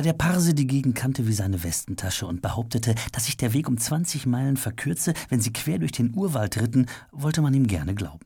[0.00, 3.68] Da der Parse die Gegend kannte wie seine Westentasche und behauptete, dass sich der Weg
[3.68, 7.94] um 20 Meilen verkürze, wenn sie quer durch den Urwald ritten, wollte man ihm gerne
[7.94, 8.24] glauben.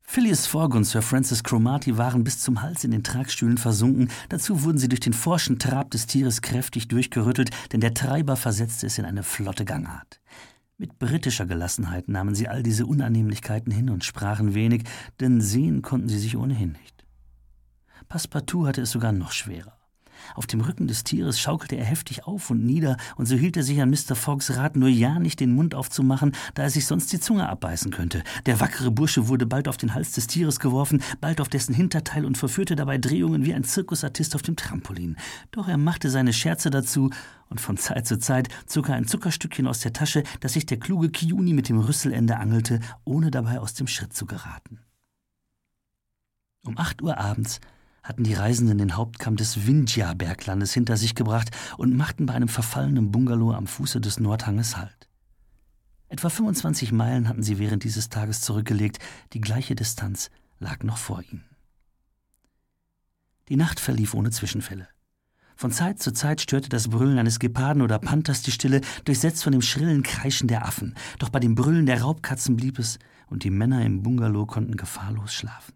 [0.00, 4.64] Phileas Fogg und Sir Francis Cromarty waren bis zum Hals in den Tragstühlen versunken, dazu
[4.64, 8.98] wurden sie durch den forschen Trab des Tieres kräftig durchgerüttelt, denn der Treiber versetzte es
[8.98, 10.20] in eine flotte Gangart.
[10.78, 14.82] Mit britischer Gelassenheit nahmen sie all diese Unannehmlichkeiten hin und sprachen wenig,
[15.20, 17.04] denn sehen konnten sie sich ohnehin nicht.
[18.08, 19.78] Passepartout hatte es sogar noch schwerer.
[20.34, 23.62] Auf dem Rücken des Tieres schaukelte er heftig auf und nieder, und so hielt er
[23.62, 24.14] sich an Mr.
[24.14, 27.90] Foggs Rat, nur ja nicht den Mund aufzumachen, da er sich sonst die Zunge abbeißen
[27.90, 28.22] könnte.
[28.46, 32.24] Der wackere Bursche wurde bald auf den Hals des Tieres geworfen, bald auf dessen Hinterteil
[32.24, 35.16] und verführte dabei Drehungen wie ein Zirkusartist auf dem Trampolin.
[35.50, 37.10] Doch er machte seine Scherze dazu,
[37.48, 40.78] und von Zeit zu Zeit zog er ein Zuckerstückchen aus der Tasche, das sich der
[40.78, 44.80] kluge Kiuni mit dem Rüsselende angelte, ohne dabei aus dem Schritt zu geraten.
[46.64, 47.60] Um acht Uhr abends
[48.02, 53.10] hatten die Reisenden den Hauptkamm des Vindhya-Berglandes hinter sich gebracht und machten bei einem verfallenen
[53.10, 55.08] Bungalow am Fuße des Nordhanges Halt.
[56.08, 58.98] Etwa 25 Meilen hatten sie während dieses Tages zurückgelegt,
[59.32, 61.44] die gleiche Distanz lag noch vor ihnen.
[63.48, 64.88] Die Nacht verlief ohne Zwischenfälle.
[65.56, 69.52] Von Zeit zu Zeit störte das Brüllen eines Geparden oder Panthers die Stille, durchsetzt von
[69.52, 70.94] dem schrillen Kreischen der Affen.
[71.18, 75.32] Doch bei dem Brüllen der Raubkatzen blieb es, und die Männer im Bungalow konnten gefahrlos
[75.32, 75.72] schlafen.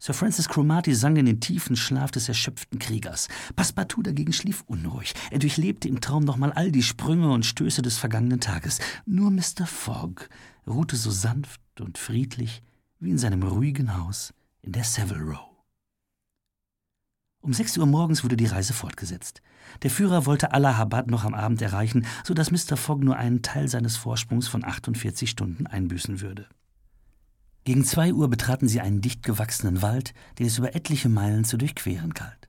[0.00, 3.26] Sir Francis Cromarty sang in den tiefen Schlaf des erschöpften Kriegers.
[3.56, 5.12] Passepartout dagegen schlief unruhig.
[5.32, 8.78] Er durchlebte im Traum nochmal all die Sprünge und Stöße des vergangenen Tages.
[9.06, 9.66] Nur Mr.
[9.66, 10.28] Fogg
[10.68, 12.62] ruhte so sanft und friedlich
[13.00, 14.32] wie in seinem ruhigen Haus
[14.62, 15.48] in der Savile Row.
[17.40, 19.42] Um sechs Uhr morgens wurde die Reise fortgesetzt.
[19.82, 22.76] Der Führer wollte Allahabad noch am Abend erreichen, so dass Mr.
[22.76, 26.46] Fogg nur einen Teil seines Vorsprungs von 48 Stunden einbüßen würde.
[27.64, 31.58] Gegen zwei Uhr betraten sie einen dicht gewachsenen Wald, den es über etliche Meilen zu
[31.58, 32.48] durchqueren galt.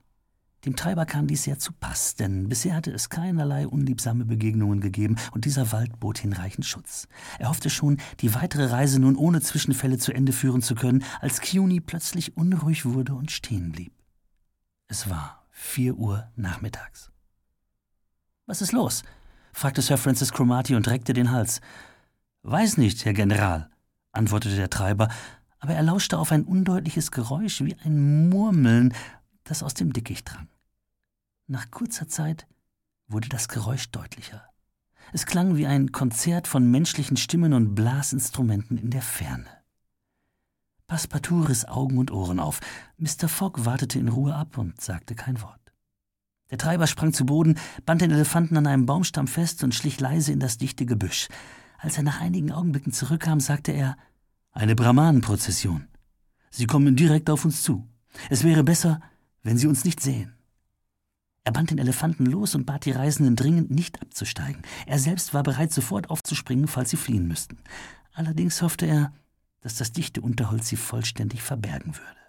[0.66, 5.16] Dem Treiber kam dies sehr zu Pass, denn bisher hatte es keinerlei unliebsame Begegnungen gegeben
[5.32, 7.08] und dieser Wald bot hinreichend Schutz.
[7.38, 11.40] Er hoffte schon, die weitere Reise nun ohne Zwischenfälle zu Ende führen zu können, als
[11.40, 13.92] Kiuni plötzlich unruhig wurde und stehen blieb.
[14.86, 17.10] Es war vier Uhr nachmittags.
[18.44, 19.02] Was ist los?
[19.52, 21.60] fragte Sir Francis Cromarty und reckte den Hals.
[22.42, 23.70] Weiß nicht, Herr General,
[24.12, 25.08] antwortete der Treiber,
[25.58, 28.94] aber er lauschte auf ein undeutliches Geräusch wie ein Murmeln,
[29.44, 30.48] das aus dem Dickicht drang.
[31.46, 32.46] Nach kurzer Zeit
[33.08, 34.44] wurde das Geräusch deutlicher.
[35.12, 39.48] Es klang wie ein Konzert von menschlichen Stimmen und Blasinstrumenten in der Ferne.
[40.86, 42.60] Passepartout riss Augen und Ohren auf.
[42.96, 43.28] Mr.
[43.28, 45.60] Fogg wartete in Ruhe ab und sagte kein Wort.
[46.50, 50.32] Der Treiber sprang zu Boden, band den Elefanten an einem Baumstamm fest und schlich leise
[50.32, 51.28] in das dichte Gebüsch.
[51.80, 53.96] Als er nach einigen Augenblicken zurückkam, sagte er
[54.52, 55.88] Eine Brahmanenprozession.
[56.50, 57.88] Sie kommen direkt auf uns zu.
[58.28, 59.00] Es wäre besser,
[59.42, 60.34] wenn Sie uns nicht sehen.
[61.44, 64.62] Er band den Elefanten los und bat die Reisenden dringend, nicht abzusteigen.
[64.86, 67.58] Er selbst war bereit, sofort aufzuspringen, falls sie fliehen müssten.
[68.12, 69.14] Allerdings hoffte er,
[69.62, 72.20] dass das dichte Unterholz sie vollständig verbergen würde.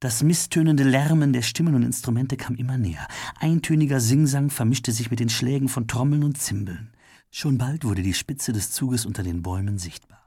[0.00, 3.06] Das misstönende Lärmen der Stimmen und Instrumente kam immer näher.
[3.38, 6.93] Eintöniger Singsang vermischte sich mit den Schlägen von Trommeln und Zimbeln.
[7.36, 10.23] Schon bald wurde die Spitze des Zuges unter den Bäumen sichtbar.